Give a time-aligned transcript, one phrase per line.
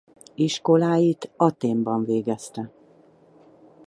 [0.35, 2.71] Iskoláit Athénban végezte.